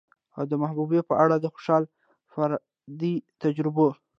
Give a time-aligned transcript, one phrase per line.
[0.37, 1.83] او د محبوبې په اړه د خوشال
[2.31, 3.87] فردي تجربو